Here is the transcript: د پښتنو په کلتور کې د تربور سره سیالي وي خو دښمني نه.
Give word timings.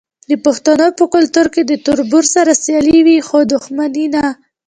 د 0.29 0.31
پښتنو 0.45 0.87
په 0.97 1.05
کلتور 1.13 1.47
کې 1.53 1.61
د 1.65 1.71
تربور 1.85 2.23
سره 2.35 2.51
سیالي 2.63 2.99
وي 3.05 3.17
خو 3.27 3.37
دښمني 3.53 4.05
نه. 4.15 4.25